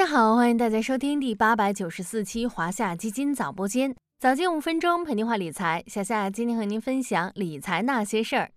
[0.00, 5.84] 大家好，欢迎大家收听第八百九十四期华夏基金早播间，早间五分钟陪您话理财。
[5.88, 8.50] 小夏今天和您分享理财那些事儿。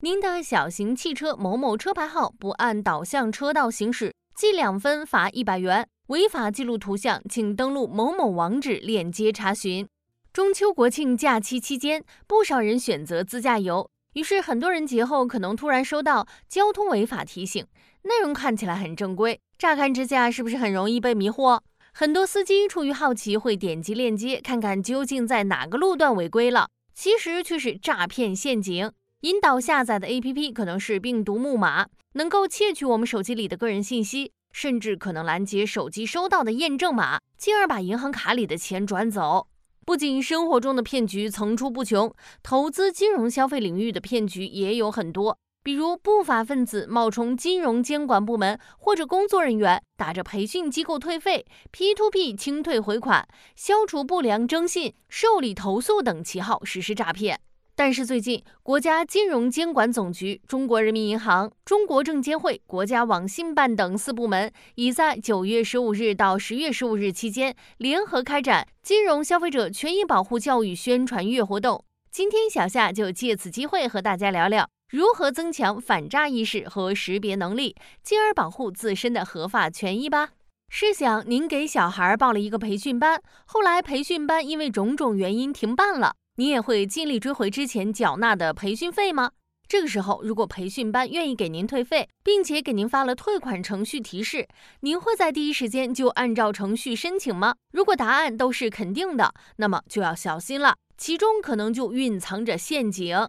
[0.00, 5.88] 您的小型汽车某某车牌号不按导向车道行驶，记两分罚一百元。
[6.08, 9.88] 违法记录图像，请登录某某网址链接查询。
[10.34, 17.66] 中秋国庆假期期间，不少人选择自驾游，于是很多人节后可能突然收到交通违法提醒，
[18.02, 19.40] 内容看起来很正规。
[19.58, 21.60] 乍看之下，是不是很容易被迷惑？
[21.92, 28.90] 很多司机出于好奇，会点击链接看看究竟在哪个路段违规了，其实却是诈骗陷阱。
[29.22, 39.46] 引导下载的 APP 可能是病毒木马，能够窃取我们手机里的个人信息，甚至可能拦截手机收到的验证码，进而把银行卡里的钱转走。
[39.84, 45.36] 不仅生活中的骗局层出不穷，投资金融消费领域的骗局也有很多。
[45.62, 57.38] 比如不法分子冒充金融监管部门或者工作人员，打着培训机构退费、P to P 清退回款、消除不良征信、受理投诉等旗号实施诈骗。
[57.74, 71.84] 但是最近，国家金融监管总局、中国人民银行、中国证监会、国家网信办等四部门已在九月十五日到十月十五日期间联合开展金融消费者权益保护教育宣传月活动。
[72.10, 74.68] 今天小夏就借此机会和大家聊聊。
[74.90, 80.30] 如何增强反诈意识和识别能力，进而保护自身的合法权益吧？
[80.68, 89.30] 试想，您给小孩报了一个培训班，后来培训班因为种种原因停办了，你也会尽力追回之前缴纳的培训费吗？
[89.68, 94.48] 这个时候，如果培训班愿意给您退费，并且给您发了退款程序提示，
[94.80, 97.54] 您会在第一时间就按照程序申请吗？
[97.72, 103.28] 如果答案都是肯定的，那么就要小心了，其中可能就蕴藏着陷阱。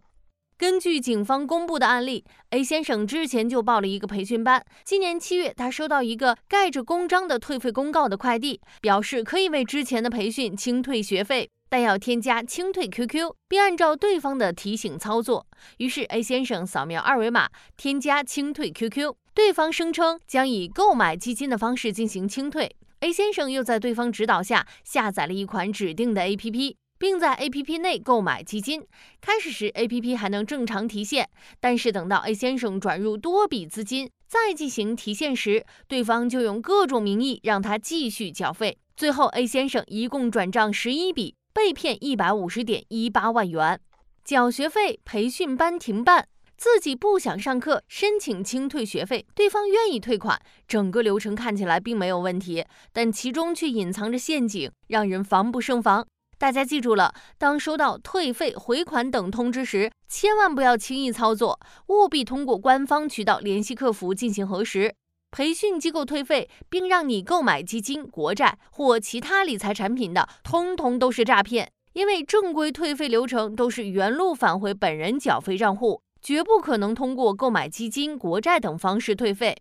[0.62, 4.64] 根据警方公布的案例，A 先生之前就报了一个培训班。
[4.86, 15.48] 今年七月，他收到一个盖着公章的退费公告的快递，表示可以为之前的培训清退学费，但要添加清退 QQ，并按照对方的提醒操作。
[15.80, 22.76] 于是 A 先生扫描二维码，添加清退 QQ，对方声称将以购买基金的方式进行清退。
[23.00, 26.76] A 先生又在对方指导下下载了一款指定的 APP。
[27.02, 28.86] 并在 A P P 内购买基金。
[29.20, 31.28] 开始时，A P P 还能正常提现，
[31.60, 38.78] 但是等到 A 先生转入多笔资金再进行提现时，对方就用各种名义让他继续缴费。
[38.96, 43.80] 最后，A 先生一共转账十一笔，被骗一百五十点一八万元。
[44.24, 52.64] 缴学费，培训班停办，自己不想上课，申请清退学费，对方愿意退款，整个流程看起来并没有问题，
[52.94, 56.06] 但其中却隐藏着陷阱，让人防不胜防。
[56.42, 61.60] 大家记住了，当收到退费、回款等通知时，千万不要轻易操作，
[61.90, 64.92] 务必通过官方渠道联系客服进行核实。
[65.30, 71.72] 培训机构退费并让你购买基金、国债或其他理财产品的，通通都是诈骗。
[71.94, 79.56] 因为正规退费流程都是原路返回本人缴费账户，绝不可能通过购买基金、国债等方式退费。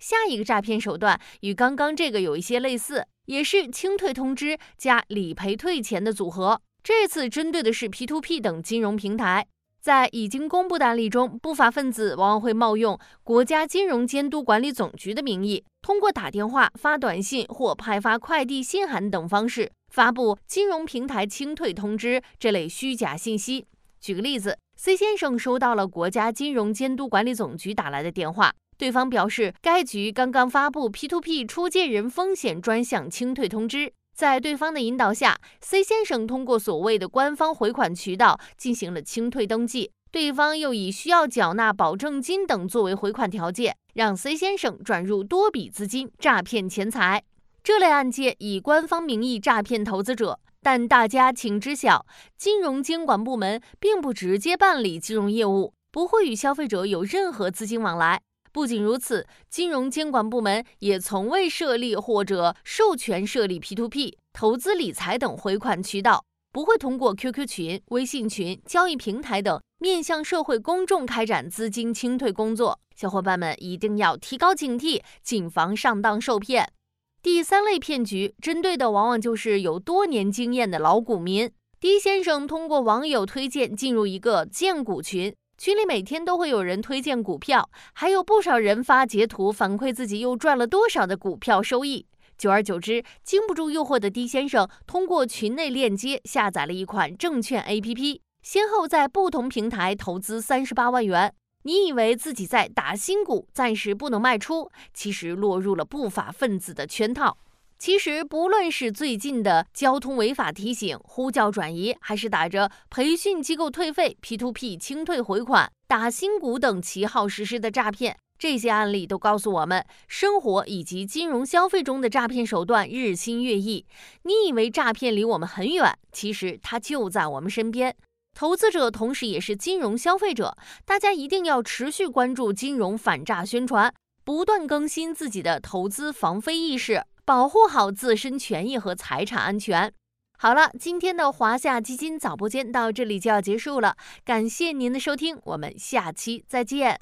[0.00, 3.06] 下一个诈骗手段与刚刚这个有一些类似。
[3.26, 9.46] 也是清退通知加理赔退钱的组合，这次针对的是 P2P 等金融平台。
[9.80, 23.66] 在已经公布的案例中，不法分子往往会冒用国家金融监督管理总局的名义，通过打电话、发短信或派发快递信函等方式，发布金融平台清退通知这类虚假信息。
[24.00, 28.52] 举个例子，C 先生收到了国家金融监督管理总局打来的电话。
[28.78, 33.92] 对方表示，该局刚刚发布 P2P 出借人风险专项清退通知。
[34.14, 39.90] 在对方的引导下，C 先生通过所谓的官方回款渠道进行了清退登记。
[40.10, 47.22] 对方又以需要缴纳保证金等作为回款条件，让 C 先生转入多笔资金，诈骗钱财。
[47.62, 52.06] 这类案件以官方名义诈骗投资者，但大家请知晓，
[52.38, 58.22] 金融监管部门并不直接办理金融业务，不会与消费者有任何资金往来。
[58.56, 72.80] 不仅如此，金融监管部门也从未设立或者授权设立 P2P 投资理财等回款渠道，不会通过 QQ 群、微信群、交易平台等面向社会公众开展资金清退工作。
[72.94, 76.72] 小伙伴们一定要提高警惕，谨防上当受骗。
[77.20, 81.52] 第三类骗局针对的往往就是有多年经验的老股民。
[81.78, 85.36] D 先生通过网友推荐进入一个荐股群。
[85.58, 92.06] 群里每天都会有人推荐股票，还有不少人发截图反馈自己又赚了多少的股票收益。
[92.36, 101.32] 久而久之，经不住诱惑的 D 先生通过群内链接下载了一款证券 APP，先后在不同平台投资三十八万元。
[101.62, 107.38] 你以为自己在打新股，暂时不能卖出，其实落入了不法分子的圈套。
[107.78, 123.84] 其实，不论是最近的交通违法提醒、呼叫转移，还是打着培训机构退费、P2P 清退回款、打新股等旗号实施的诈骗，这些案例都告诉我们，生活以及金融消费中的诈骗手段日新月异。
[124.22, 127.94] 你以为诈骗离我们很远，其实它就在我们身边。
[128.34, 130.56] 投资者同时也是金融消费者，
[130.86, 133.92] 大家一定要持续关注金融反诈宣传，
[134.24, 137.02] 不断更新自己的投资防非意识。
[137.26, 139.92] 保护好自身权益和财产安全。
[140.38, 147.00] 好了，今天的华夏基金早播间到这里就要结束了，感谢您的收听，我们下期再见。